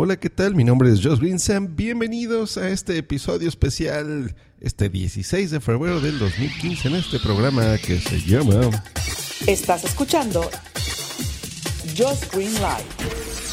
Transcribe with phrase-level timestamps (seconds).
[0.00, 0.54] Hola, ¿qué tal?
[0.54, 1.74] Mi nombre es Josh Green.
[1.74, 7.98] bienvenidos a este episodio especial, este 16 de febrero del 2015, en este programa que
[7.98, 8.60] se llama...
[9.48, 10.42] Estás escuchando
[11.96, 12.86] Josh Green Live.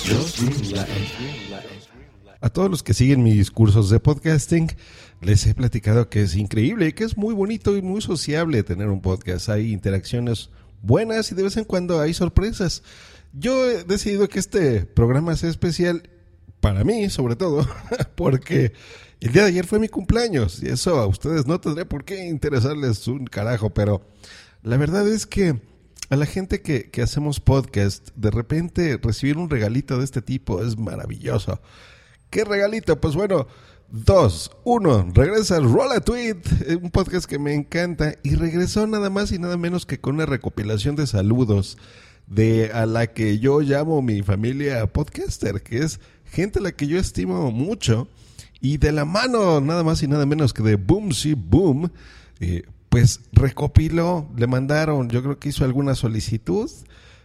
[0.06, 0.86] Josh Green Live.
[2.42, 4.68] A todos los que siguen mis cursos de podcasting,
[5.22, 9.02] les he platicado que es increíble que es muy bonito y muy sociable tener un
[9.02, 9.50] podcast.
[9.50, 10.52] Hay interacciones
[10.84, 12.84] buenas y de vez en cuando hay sorpresas.
[13.34, 16.04] Yo he decidido que este programa sea especial
[16.66, 17.64] para mí, sobre todo,
[18.16, 18.74] porque
[19.20, 22.26] el día de ayer fue mi cumpleaños y eso a ustedes no tendría por qué
[22.26, 24.02] interesarles un carajo, pero
[24.64, 25.62] la verdad es que
[26.10, 30.76] a la gente que, hacemos podcast, de repente recibir un regalito de este tipo es
[30.76, 31.62] maravilloso.
[32.32, 33.00] ¿Qué regalito?
[33.00, 33.46] Pues bueno,
[33.92, 34.50] dos.
[34.64, 39.38] Uno, regresa Rolla Tweet, eh, un podcast que me encanta, y regresó nada más y
[39.38, 41.78] nada menos que con una recopilación de saludos
[42.26, 46.00] de a la que yo llamo mi familia podcaster, que es
[46.36, 48.10] gente a la que yo estimo mucho,
[48.62, 51.92] y de la mano nada más y nada menos que de Boom Si Boom,
[52.40, 56.70] eh, pues recopiló, le mandaron, yo creo que hizo alguna solicitud,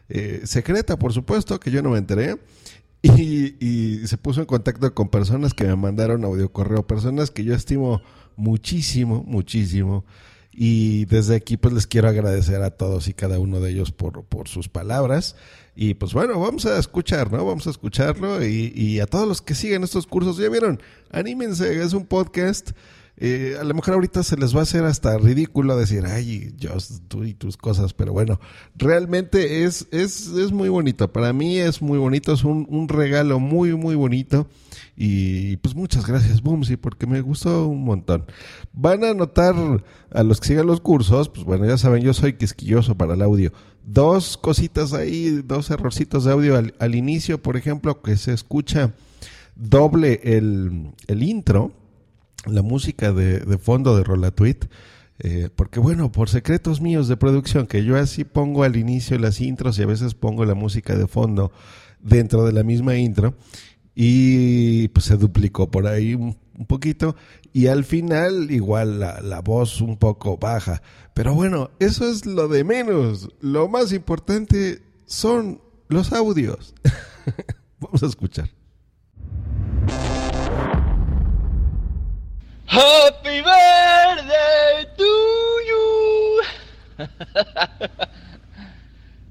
[0.08, 2.38] eh, secreta por supuesto, que yo no me enteré,
[3.02, 7.54] y, se puso en contacto con personas que me mandaron audio correo, personas que yo
[7.54, 8.02] estimo
[8.36, 10.04] muchísimo, muchísimo.
[10.52, 14.24] Y desde aquí pues les quiero agradecer a todos y cada uno de ellos por,
[14.24, 15.36] por sus palabras.
[15.76, 17.46] Y pues bueno, vamos a escuchar, ¿no?
[17.46, 21.82] Vamos a escucharlo y, y a todos los que siguen estos cursos, ya vieron, anímense,
[21.82, 22.72] es un podcast
[23.22, 26.70] eh, a lo mejor ahorita se les va a hacer hasta ridículo decir, ay, yo,
[27.08, 28.40] tú y tus cosas, pero bueno,
[28.76, 31.12] realmente es, es, es muy bonito.
[31.12, 34.48] Para mí es muy bonito, es un, un regalo muy, muy bonito.
[34.96, 38.24] Y pues muchas gracias, Boomsy, porque me gustó un montón.
[38.72, 39.54] Van a notar
[40.10, 43.20] a los que sigan los cursos, pues bueno, ya saben, yo soy quisquilloso para el
[43.20, 43.52] audio.
[43.84, 48.94] Dos cositas ahí, dos errorcitos de audio al, al inicio, por ejemplo, que se escucha
[49.56, 51.72] doble el, el intro
[52.46, 54.66] la música de, de fondo de Rolatuit.
[55.22, 59.40] Eh, porque bueno, por secretos míos de producción, que yo así pongo al inicio las
[59.40, 61.52] intros y a veces pongo la música de fondo
[62.00, 63.34] dentro de la misma intro
[63.94, 67.16] y pues se duplicó por ahí un, poquito
[67.54, 70.82] y al final igual la, la, voz un poco baja.
[71.14, 73.30] Pero bueno, eso es lo de menos.
[73.40, 76.74] Lo más importante son los audios.
[77.80, 78.59] Vamos a escuchar.
[82.70, 85.10] Happy birthday to
[85.66, 86.40] you.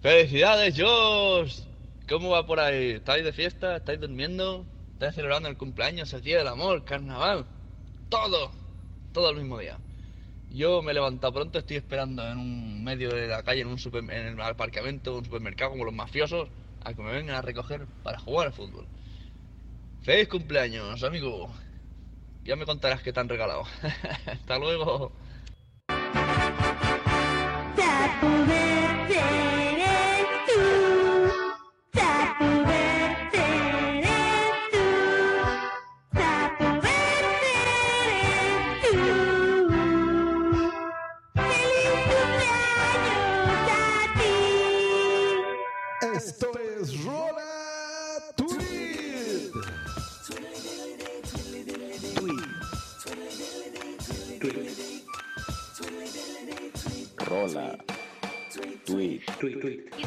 [0.01, 1.61] Felicidades, Josh.
[2.09, 2.91] ¿Cómo va por ahí?
[2.91, 3.78] ¿Estáis de fiesta?
[3.78, 4.66] ¿Estáis durmiendo?
[4.91, 7.45] ¿Estáis celebrando el cumpleaños, el día del amor, carnaval?
[8.09, 8.51] Todo,
[9.13, 9.78] todo el mismo día.
[10.51, 13.79] Yo me he levantado pronto, estoy esperando en un medio de la calle, en un
[13.79, 16.49] super, en el aparcamiento un supermercado como los mafiosos,
[16.83, 18.85] a que me vengan a recoger para jugar al fútbol.
[20.01, 21.49] ¡Feliz cumpleaños, amigo!
[22.49, 23.61] Ya me contarás qué te han regalado.
[24.25, 25.11] Hasta luego.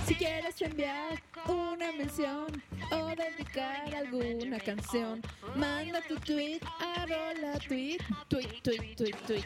[0.07, 2.47] Si quieres enviar una mención
[2.93, 5.21] o dedicar alguna canción,
[5.57, 7.99] manda tu tweet a rola tweet,
[8.29, 9.45] tweet, tweet, tweet, tweet.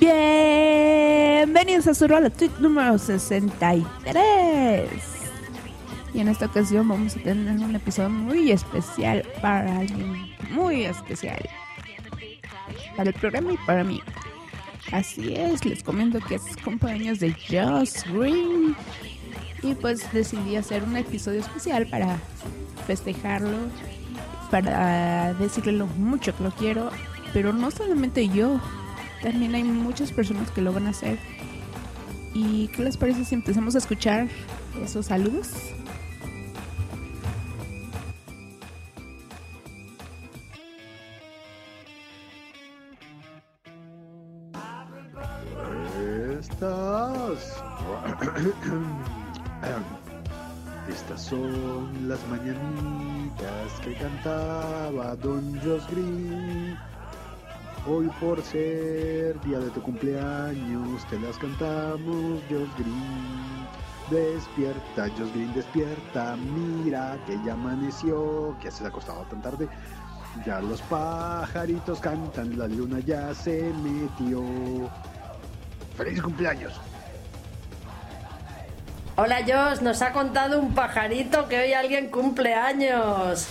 [0.00, 4.90] Bienvenidos a su rola tweet número 63.
[6.12, 11.48] Y en esta ocasión vamos a tener un episodio muy especial para alguien muy especial.
[12.96, 14.02] Para el programa y para mí.
[14.92, 18.76] Así es, les comento que es cumpleaños de Joss Green.
[19.62, 22.18] Y pues decidí hacer un episodio especial para
[22.86, 23.56] festejarlo,
[24.50, 26.90] para decirle lo mucho que lo quiero.
[27.32, 28.60] Pero no solamente yo,
[29.22, 31.18] también hay muchas personas que lo van a hacer.
[32.32, 34.28] ¿Y qué les parece si empezamos a escuchar
[34.84, 35.48] esos saludos?
[50.88, 56.78] Estas son las mañanitas que cantaba Don Josh Green.
[57.88, 63.66] Hoy por ser día de tu cumpleaños te las cantamos Josh Green.
[64.10, 66.36] Despierta, Josh Green, despierta.
[66.36, 68.56] Mira que ya amaneció.
[68.62, 69.68] Que se ha acostado tan tarde.
[70.44, 74.40] Ya los pajaritos cantan, la luna ya se metió.
[75.96, 76.80] ¡Feliz cumpleaños!
[79.18, 83.46] Hola Josh, nos ha contado un pajarito que hoy alguien cumple años.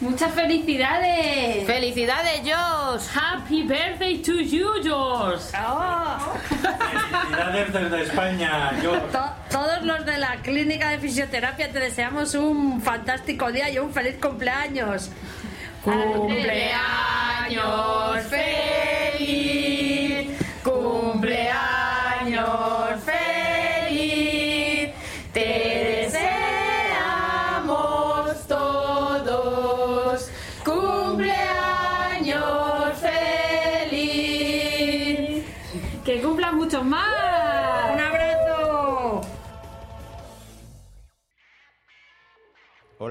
[0.00, 1.64] Muchas felicidades.
[1.66, 3.04] ¡Felicidades, Josh!
[3.16, 5.44] Happy birthday to you, Josh.
[5.58, 6.18] Oh.
[6.50, 8.72] Felicidades desde España.
[9.10, 13.90] To- todos los de la clínica de fisioterapia te deseamos un fantástico día y un
[13.94, 15.10] feliz cumpleaños.
[15.82, 16.76] Cumpleaños
[18.28, 19.55] feliz,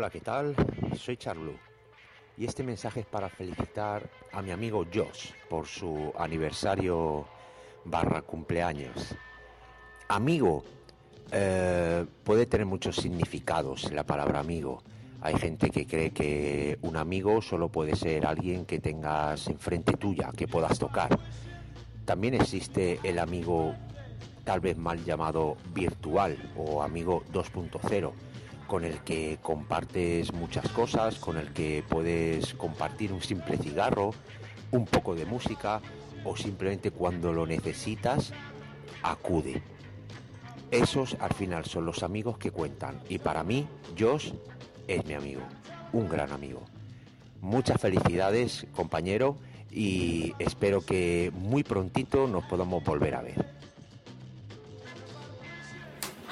[0.10, 0.56] ¿qué tal?
[1.00, 1.54] Soy Charlu
[2.38, 7.25] y este mensaje es para felicitar a mi amigo Josh por su aniversario
[7.86, 9.16] barra cumpleaños.
[10.07, 10.63] Amigo
[11.31, 14.84] eh, puede tener muchos significados la palabra amigo.
[15.22, 20.31] Hay gente que cree que un amigo solo puede ser alguien que tengas enfrente tuya,
[20.38, 21.18] que puedas tocar.
[22.06, 23.74] También existe el amigo
[24.44, 28.13] tal vez mal llamado virtual o amigo 2.0
[28.67, 34.13] con el que compartes muchas cosas, con el que puedes compartir un simple cigarro,
[34.71, 35.81] un poco de música
[36.23, 38.33] o simplemente cuando lo necesitas,
[39.03, 39.62] acude.
[40.71, 43.67] Esos al final son los amigos que cuentan y para mí
[43.97, 44.33] Josh
[44.88, 45.41] es mi amigo,
[45.94, 46.63] un gran amigo.
[47.41, 49.38] Muchas felicidades compañero
[49.71, 53.45] y espero que muy prontito nos podamos volver a ver.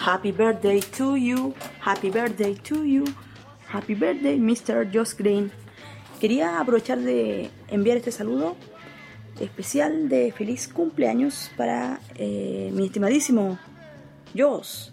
[0.05, 3.05] Happy birthday to you, happy birthday to you,
[3.67, 4.85] happy birthday Mr.
[4.93, 5.49] Josh Green.
[6.19, 8.57] Quería aprovechar de enviar este saludo
[9.39, 13.57] especial de feliz cumpleaños para eh, mi estimadísimo
[14.37, 14.89] Josh.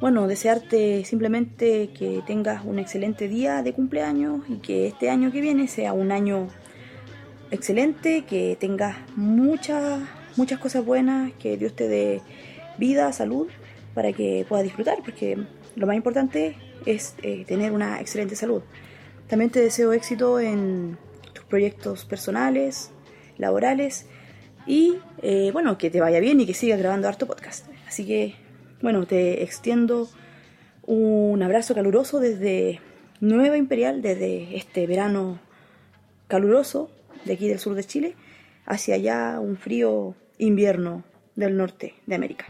[0.00, 5.42] Bueno, desearte simplemente que tengas un excelente día de cumpleaños y que este año que
[5.42, 6.48] viene sea un año
[7.50, 10.00] excelente, que tengas muchas,
[10.36, 12.22] muchas cosas buenas, que Dios te dé
[12.78, 13.48] vida, salud,
[13.96, 15.38] para que puedas disfrutar, porque
[15.74, 16.54] lo más importante
[16.84, 18.60] es eh, tener una excelente salud.
[19.26, 20.98] También te deseo éxito en
[21.32, 22.90] tus proyectos personales,
[23.38, 24.06] laborales
[24.66, 27.68] y eh, bueno, que te vaya bien y que sigas grabando harto podcast.
[27.88, 28.34] Así que
[28.82, 30.10] bueno, te extiendo
[30.84, 32.80] un abrazo caluroso desde
[33.20, 35.40] Nueva Imperial, desde este verano
[36.28, 36.90] caluroso
[37.24, 38.14] de aquí del sur de Chile,
[38.66, 41.02] hacia allá un frío invierno
[41.34, 42.44] del norte de América.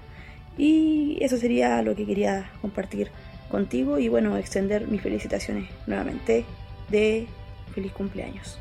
[0.59, 3.11] Y eso sería lo que quería compartir
[3.51, 6.45] contigo y bueno, extender mis felicitaciones nuevamente
[6.91, 7.27] de
[7.75, 8.59] feliz cumpleaños.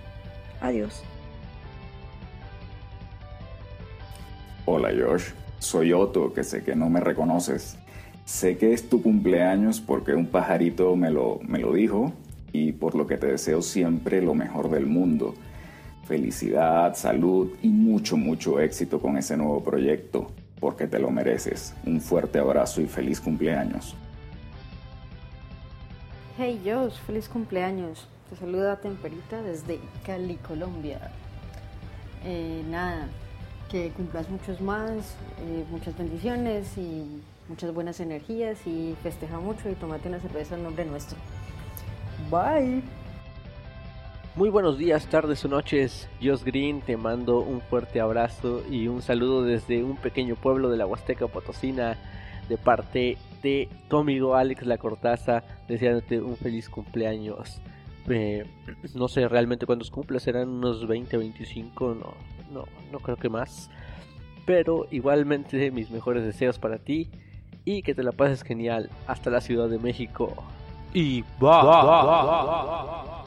[0.61, 1.03] Adiós.
[4.65, 5.25] Hola Josh,
[5.59, 7.77] soy Otto, que sé que no me reconoces.
[8.25, 12.13] Sé que es tu cumpleaños porque un pajarito me lo, me lo dijo
[12.51, 15.35] y por lo que te deseo siempre lo mejor del mundo.
[16.05, 20.31] Felicidad, salud y mucho, mucho éxito con ese nuevo proyecto,
[20.65, 21.75] porque te lo mereces.
[21.85, 23.95] Un fuerte abrazo y feliz cumpleaños.
[26.39, 28.07] Hey Josh, feliz cumpleaños.
[28.31, 31.11] Te saluda Temperita desde Cali, Colombia.
[32.23, 33.05] Eh, nada,
[33.69, 35.13] que cumplas muchos más,
[35.45, 40.63] eh, muchas bendiciones y muchas buenas energías y festeja mucho y tómate una cerveza en
[40.63, 41.15] nombre nuestro.
[42.31, 42.81] Bye.
[44.35, 46.09] Muy buenos días, tardes o noches.
[46.21, 50.75] Josh Green, te mando un fuerte abrazo y un saludo desde un pequeño pueblo de
[50.75, 51.97] la Huasteca Potosina
[52.49, 57.61] de parte de tu amigo Alex La Cortaza, deseándote un feliz cumpleaños.
[58.09, 58.45] Eh,
[58.93, 62.13] no sé realmente cuántos cumples, serán unos 20, 25, no,
[62.51, 63.69] no, no creo que más.
[64.45, 67.09] Pero igualmente mis mejores deseos para ti
[67.63, 70.33] y que te la pases genial hasta la Ciudad de México.
[70.93, 73.23] Y va.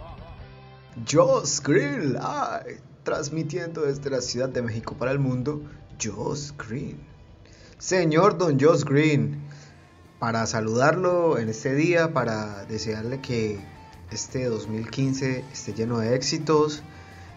[1.06, 5.62] Joss Green Live, transmitiendo desde la Ciudad de México para el mundo,
[6.02, 6.98] Joss Green.
[7.78, 9.40] Señor Don Joss Green,
[10.18, 13.60] para saludarlo en este día, para desearle que
[14.10, 16.82] este 2015 esté lleno de éxitos,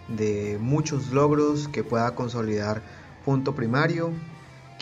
[0.07, 2.81] de muchos logros, que pueda consolidar
[3.25, 4.11] punto primario,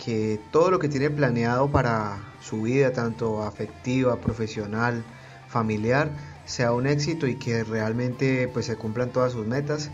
[0.02, 5.04] que todo lo que tiene planeado para su vida, tanto afectiva, profesional,
[5.48, 6.10] familiar,
[6.50, 9.90] sea un éxito y que realmente pues se cumplan todas sus metas.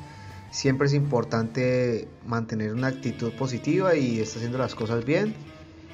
[0.51, 5.35] Siempre es importante mantener una actitud positiva y está haciendo las cosas bien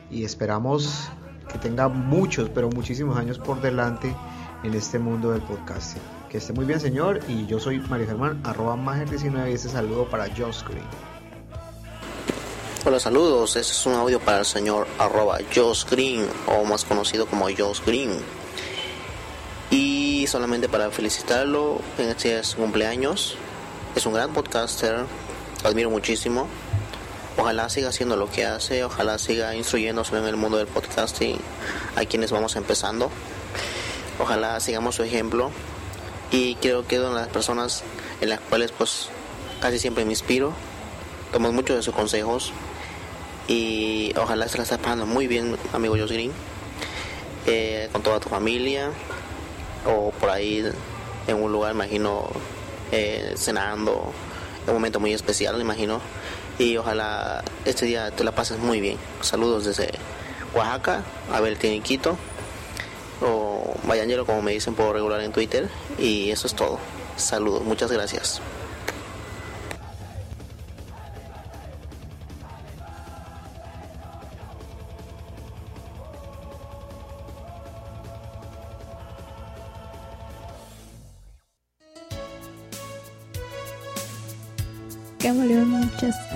[0.08, 1.08] y esperamos
[1.50, 4.14] que tenga muchos, pero muchísimos años por delante
[4.62, 6.00] en este mundo del podcasting.
[6.30, 7.18] Que esté muy bien, señor.
[7.26, 10.86] Y yo soy Mario Germán, arroba Mager19 y este saludo para Josh Green.
[12.84, 13.56] Hola, saludos.
[13.56, 17.80] Este es un audio para el señor arroba Josh Green, o más conocido como Josh
[17.84, 18.41] Green.
[20.32, 23.36] Solamente para felicitarlo en este cumpleaños.
[23.94, 25.04] Es un gran podcaster,
[25.62, 26.48] lo admiro muchísimo.
[27.36, 31.36] Ojalá siga haciendo lo que hace, ojalá siga instruyéndose en el mundo del podcasting
[31.96, 33.10] a quienes vamos empezando.
[34.18, 35.50] Ojalá sigamos su ejemplo
[36.30, 37.84] y creo que son las personas
[38.22, 39.10] en las cuales pues
[39.60, 40.54] casi siempre me inspiro.
[41.30, 42.54] Tomo mucho de sus consejos
[43.48, 46.32] y ojalá se la esté pasando muy bien, amigo Josh Green,
[47.44, 48.92] eh, con toda tu familia
[49.86, 50.64] o por ahí
[51.26, 52.28] en un lugar, imagino,
[52.90, 54.12] eh, cenando,
[54.66, 56.00] un momento muy especial, imagino.
[56.58, 58.98] Y ojalá este día te la pases muy bien.
[59.20, 59.90] Saludos desde
[60.54, 62.16] Oaxaca, Abel Tieniquito,
[63.20, 65.68] o Mayanero, como me dicen por regular en Twitter.
[65.98, 66.78] Y eso es todo.
[67.16, 68.40] Saludos, muchas gracias.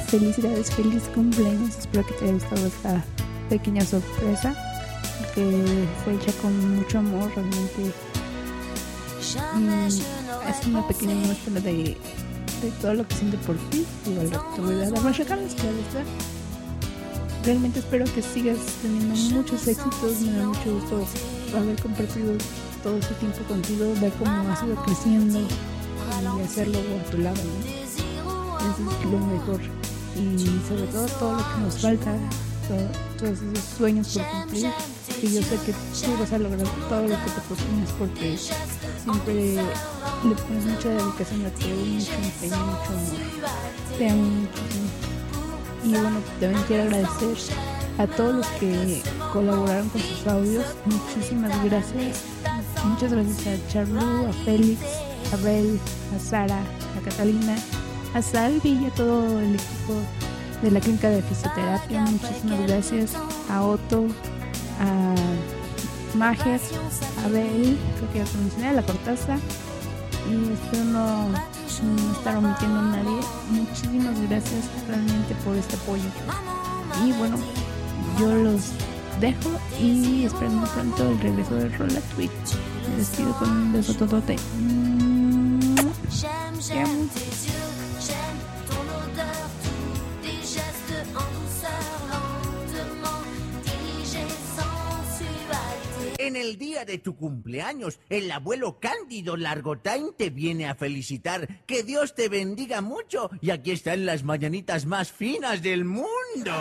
[0.07, 1.79] Felicidades, feliz cumpleaños.
[1.79, 3.05] Espero que te haya gustado esta
[3.49, 4.55] pequeña sorpresa
[5.35, 7.93] que fue hecha con mucho amor, realmente.
[9.59, 9.89] Y
[10.49, 11.97] es una pequeña muestra de,
[12.81, 13.85] todo lo que siente por ti.
[14.07, 15.17] Igual te voy a dar más.
[17.45, 20.21] Realmente espero que sigas teniendo muchos éxitos.
[20.21, 21.07] Me da mucho gusto
[21.57, 22.35] haber compartido
[22.83, 27.41] todo este tiempo contigo, ver cómo has ido creciendo y hacerlo a tu lado.
[28.59, 29.76] es lo mejor.
[30.19, 32.13] Y sobre todo todo lo que nos falta,
[32.69, 34.71] todo- todos esos sueños por cumplir.
[35.23, 39.55] Y yo sé que tú vas a lograr todo lo que te propones porque siempre
[39.55, 43.99] le pones mucha dedicación a todo, mucho empeño, mucho amor.
[43.99, 44.89] Te amo muchísimo.
[45.85, 47.55] Y bueno, también quiero agradecer
[47.99, 50.65] a todos los que colaboraron con sus audios.
[50.85, 52.19] Muchísimas gracias.
[52.85, 54.81] Muchas gracias a Charlu, a Félix,
[55.33, 55.79] a Bel,
[56.15, 57.57] a Sara, a Catalina,
[58.17, 59.93] a Salvi y a todo el equipo
[60.63, 62.01] de la clínica de fisioterapia.
[62.01, 63.13] Muchísimas gracias
[63.51, 64.07] a Otto,
[64.81, 65.15] a
[66.17, 66.59] Mager,
[67.23, 69.37] a Bel, creo que ya te mencioné, a la Cortaza.
[70.31, 73.21] Y espero no, no estar omitiendo a nadie.
[73.51, 76.09] Muchísimas gracias realmente por este apoyo.
[77.05, 77.37] Y bueno,
[78.19, 78.71] yo los
[79.21, 82.31] dejo y espero muy pronto el regreso de Rola Twitch.
[82.91, 84.37] Me despido con un beso totote.
[96.27, 101.47] En el día de tu cumpleaños, el abuelo Cándido Largotain te viene a felicitar.
[101.67, 103.31] Que Dios te bendiga mucho.
[103.41, 106.53] Y aquí están las mañanitas más finas del mundo.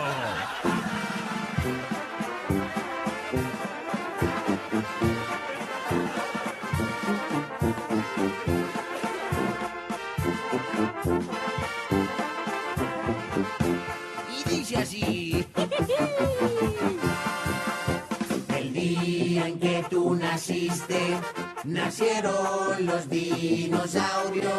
[18.94, 21.18] En que tú naciste,
[21.64, 24.52] nacieron los dinosaurios.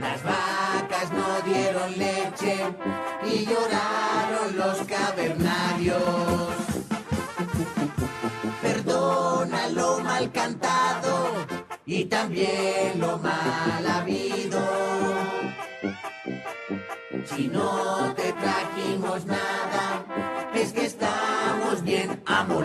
[0.00, 2.56] Las vacas no dieron leche
[3.24, 6.00] y lloraron los cavernarios.
[8.62, 11.46] Perdona lo mal cantado
[11.86, 14.60] y también lo mal habido.
[17.26, 20.04] Si no te trajimos nada,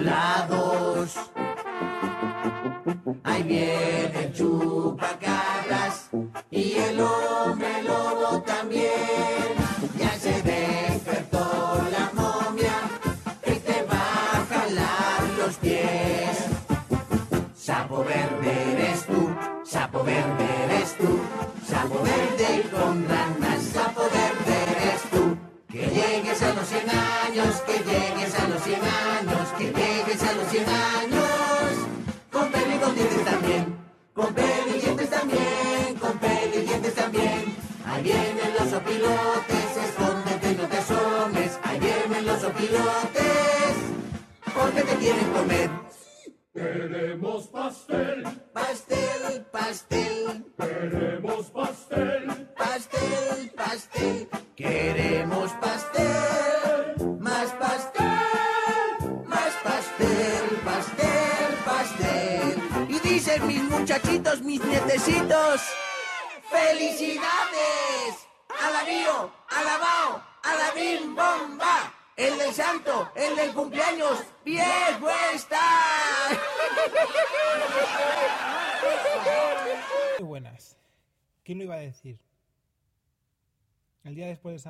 [0.05, 1.15] bien amolados.
[3.24, 6.09] Ahí viene el chupacabras
[6.51, 8.54] y el hombre lobo también.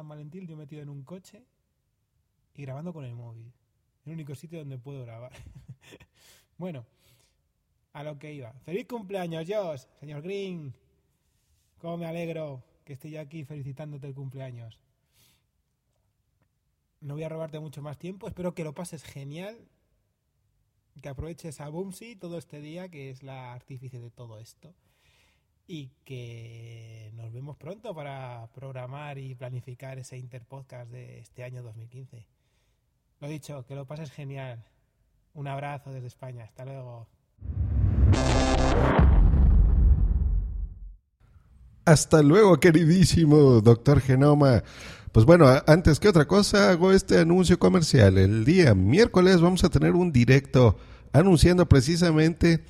[0.06, 1.44] San Valentín yo metido en un coche
[2.54, 3.52] y grabando con el móvil.
[4.06, 5.32] El único sitio donde puedo grabar.
[6.60, 6.86] bueno,
[7.92, 8.54] a lo que iba.
[8.66, 9.86] ¡Feliz cumpleaños, Josh!
[10.00, 10.76] Señor Green.
[11.80, 14.80] Cómo me alegro que esté yo aquí felicitándote el cumpleaños.
[17.02, 18.28] No voy a robarte mucho más tiempo.
[18.28, 19.58] Espero que lo pases genial.
[21.02, 24.72] Que aproveches a Boomsy todo este día, que es la artífice de todo esto.
[25.68, 32.28] Y que nos vemos pronto para programar y planificar ese interpodcast de este año 2015.
[33.20, 34.64] Lo dicho, que lo pases genial.
[35.34, 36.44] Un abrazo desde España.
[36.44, 37.08] Hasta luego.
[41.86, 44.64] Hasta luego, queridísimo doctor Genoma.
[45.12, 48.18] Pues bueno, antes que otra cosa, hago este anuncio comercial.
[48.18, 50.78] El día miércoles vamos a tener un directo
[51.14, 52.64] anunciando precisamente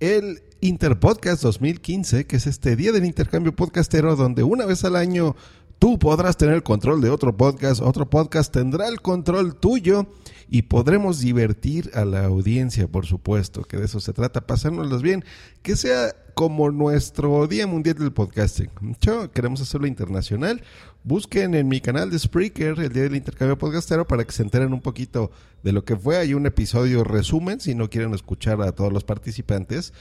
[0.00, 5.36] el Interpodcast 2015, que es este día del intercambio podcastero, donde una vez al año
[5.78, 10.06] tú podrás tener el control de otro podcast, otro podcast tendrá el control tuyo
[10.48, 15.24] y podremos divertir a la audiencia, por supuesto, que de eso se trata, pasárnoslos bien,
[15.62, 18.68] que sea como nuestro Día Mundial del Podcasting.
[19.00, 20.62] Yo queremos hacerlo internacional.
[21.02, 24.74] Busquen en mi canal de Spreaker el Día del Intercambio Podcastero para que se enteren
[24.74, 25.30] un poquito
[25.62, 26.18] de lo que fue.
[26.18, 29.94] Hay un episodio resumen si no quieren escuchar a todos los participantes.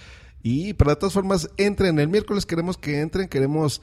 [0.44, 2.00] Y de todas formas, entren.
[2.00, 3.82] El miércoles queremos que entren, queremos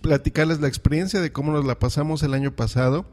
[0.00, 3.06] platicarles la experiencia de cómo nos la pasamos el año pasado.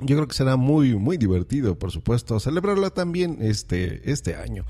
[0.00, 4.64] Yo creo que será muy, muy divertido, por supuesto, celebrarlo también este, este año.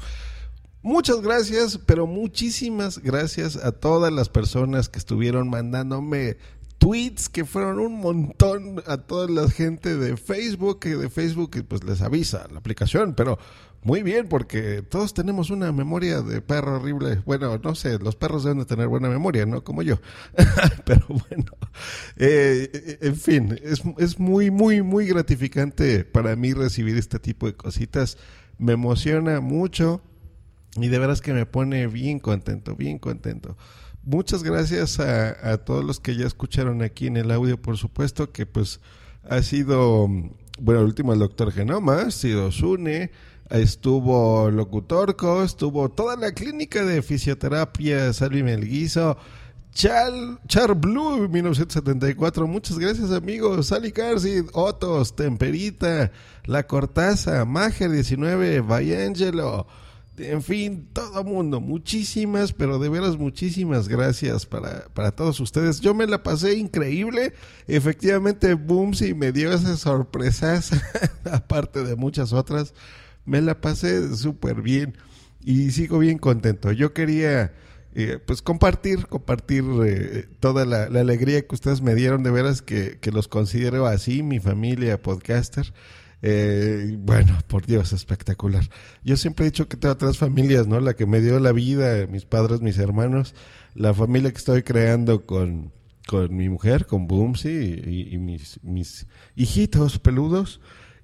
[0.82, 6.38] Muchas gracias, pero muchísimas gracias a todas las personas que estuvieron mandándome
[6.78, 11.84] tweets, que fueron un montón a toda la gente de Facebook, que de Facebook pues
[11.84, 13.38] les avisa la aplicación, pero
[13.82, 17.22] muy bien, porque todos tenemos una memoria de perro horrible.
[17.24, 19.64] Bueno, no sé, los perros deben de tener buena memoria, ¿no?
[19.64, 20.00] Como yo.
[20.84, 21.52] pero bueno,
[22.16, 27.54] eh, en fin, es, es muy, muy, muy gratificante para mí recibir este tipo de
[27.54, 28.18] cositas.
[28.58, 30.02] Me emociona mucho.
[30.76, 33.56] Y de veras que me pone bien contento, bien contento.
[34.02, 38.46] Muchas gracias a, todos los que ya escucharon aquí en el audio, por supuesto, que
[38.46, 38.80] pues
[39.28, 40.08] ha sido,
[40.58, 43.10] bueno, el último el doctor Genoma, ha sido Sune,
[43.50, 49.16] estuvo Locutorco, estuvo toda la clínica de fisioterapia Salvi Melguizo,
[49.72, 50.12] Char,
[50.46, 56.10] Char Blue 1974, muchas gracias amigos, Sally Carsid, Otos, Temperita,
[56.44, 59.66] La Cortaza, Mager 19, Vayangelo,
[60.20, 65.80] en fin, todo mundo, muchísimas, pero de veras muchísimas gracias para, para todos ustedes.
[65.80, 67.32] Yo me la pasé increíble.
[67.66, 70.72] Efectivamente, Boomsy me dio esas sorpresas,
[71.30, 72.74] aparte de muchas otras.
[73.30, 74.96] Me la pasé súper bien
[75.40, 76.72] y sigo bien contento.
[76.72, 77.54] Yo quería,
[77.94, 82.24] eh, pues, compartir, compartir eh, toda la, alegría que ustedes me dieron.
[82.24, 85.72] De veras que, que los considero así, mi familia podcaster.
[86.22, 88.68] Eh, bueno, por Dios, espectacular.
[89.04, 90.80] Yo siempre he dicho que tengo tres familias, ¿no?
[90.80, 93.36] La que me dio la vida, mis padres, mis hermanos,
[93.76, 95.72] la familia que estoy creando con,
[96.08, 100.60] con mi mujer, con Boomsy y, y mis, mis hijitos peludos.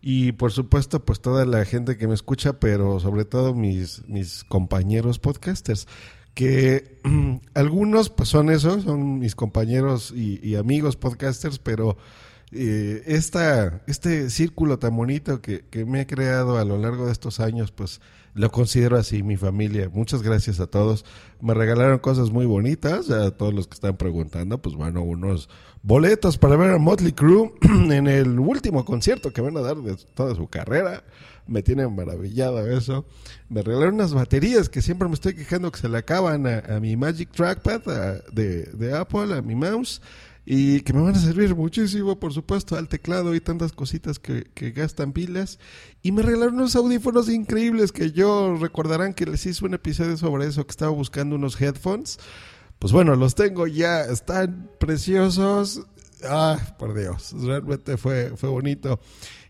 [0.08, 4.44] Y por supuesto, pues toda la gente que me escucha, pero sobre todo mis, mis
[4.44, 5.88] compañeros podcasters,
[6.32, 7.00] que
[7.54, 11.96] algunos pues son esos, son mis compañeros y, y amigos podcasters, pero
[12.52, 17.12] eh, esta, este círculo tan bonito que, que, me he creado a lo largo de
[17.12, 18.00] estos años, pues
[18.34, 19.90] lo considero así, mi familia.
[19.92, 21.04] Muchas gracias a todos.
[21.40, 25.48] Me regalaron cosas muy bonitas, a todos los que están preguntando, pues bueno, unos
[25.82, 29.96] boletos para ver a Motley Crue en el último concierto que van a dar de
[30.14, 31.02] toda su carrera.
[31.48, 33.06] Me tiene maravillado eso.
[33.48, 36.96] Me regalaron unas baterías que siempre me estoy quejando que se le acaban a, mi
[36.96, 37.80] Magic Trackpad
[38.32, 40.00] de Apple, a mi mouse
[40.48, 44.44] y que me van a servir muchísimo, por supuesto, al teclado y tantas cositas que,
[44.54, 45.58] que, gastan pilas.
[46.02, 50.46] Y me regalaron unos audífonos increíbles que yo recordarán que les hice un episodio sobre
[50.46, 52.20] eso, que estaba buscando unos headphones.
[52.78, 55.82] Pues bueno, los tengo ya, están preciosos.
[56.22, 59.00] Ah, por Dios, realmente fue, fue bonito.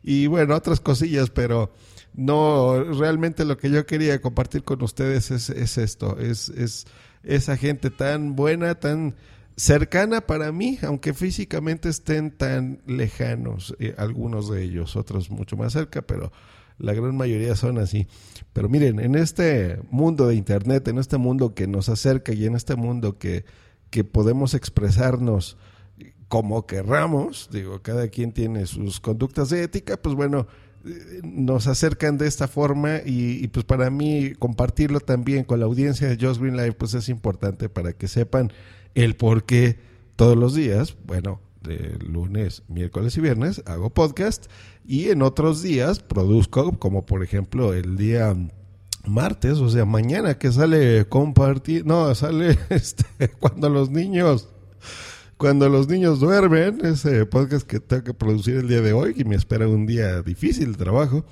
[0.03, 1.75] Y bueno, otras cosillas, pero
[2.15, 6.87] no, realmente lo que yo quería compartir con ustedes es, es esto, es, es
[7.23, 9.15] esa gente tan buena, tan
[9.57, 15.73] cercana para mí, aunque físicamente estén tan lejanos, eh, algunos de ellos, otros mucho más
[15.73, 16.33] cerca, pero
[16.79, 18.07] la gran mayoría son así.
[18.53, 22.55] Pero miren, en este mundo de Internet, en este mundo que nos acerca y en
[22.55, 23.45] este mundo que,
[23.90, 25.57] que podemos expresarnos
[26.29, 30.49] como querramos, digo, cada quien tiene sus conductas de ética, pues bueno,
[30.85, 36.09] eh, nos acercan de esta forma y, pues para mí compartirlo también con la audiencia
[36.09, 38.53] de Just Green Live pues es importante para que sepan
[38.97, 39.79] el por qué
[40.17, 44.47] todos los días, bueno, de lunes, miércoles y viernes hago podcast
[44.85, 48.35] y en otros días produzco como por ejemplo el día
[49.05, 54.49] martes, o sea, mañana que sale compartir, no, sale este cuando los niños
[55.37, 59.25] cuando los niños duermen, ese podcast que tengo que producir el día de hoy, y
[59.25, 61.27] me espera un día difícil de trabajo.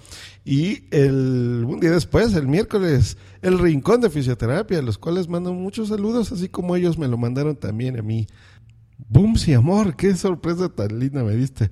[0.44, 5.88] Y el, un día después, el miércoles, el Rincón de Fisioterapia, los cuales mando muchos
[5.88, 8.26] saludos, así como ellos me lo mandaron también a mí.
[9.08, 11.70] Booms amor, qué sorpresa tan linda me diste.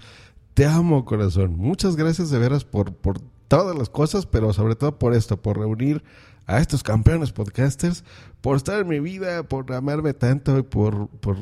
[0.55, 1.57] Te amo, corazón.
[1.57, 5.59] Muchas gracias de veras por, por todas las cosas, pero sobre todo por esto, por
[5.59, 6.03] reunir
[6.47, 8.05] a estos campeones podcasters,
[8.41, 11.37] por estar en mi vida, por amarme tanto y por, por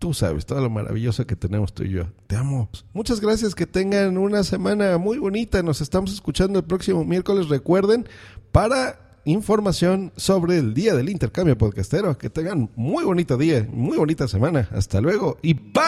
[0.00, 2.06] tú sabes todo lo maravilloso que tenemos tú y yo.
[2.26, 2.68] Te amo.
[2.92, 5.62] Muchas gracias, que tengan una semana muy bonita.
[5.62, 7.48] Nos estamos escuchando el próximo miércoles.
[7.48, 8.08] Recuerden,
[8.50, 14.26] para información sobre el Día del Intercambio Podcastero, que tengan muy bonito día, muy bonita
[14.26, 14.68] semana.
[14.72, 15.82] Hasta luego y bye.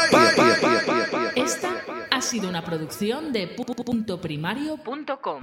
[1.35, 1.71] Esta
[2.11, 5.41] ha sido una producción de puntoprimario.com.